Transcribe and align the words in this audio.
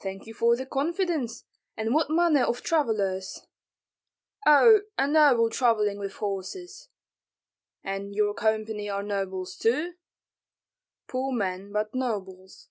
"Thank 0.00 0.26
you 0.26 0.34
for 0.34 0.56
the 0.56 0.66
confidence. 0.66 1.44
And 1.76 1.94
what 1.94 2.10
manner 2.10 2.42
of 2.42 2.62
travellers?" 2.62 3.46
"Oh, 4.44 4.80
a 4.98 5.06
noble 5.06 5.50
travelling 5.50 6.00
with 6.00 6.14
horses." 6.14 6.88
"And 7.84 8.12
your 8.12 8.34
company 8.34 8.90
are 8.90 9.04
nobles 9.04 9.56
too?" 9.56 9.94
"Poor 11.06 11.32
men, 11.32 11.70
but 11.70 11.94
nobles." 11.94 12.70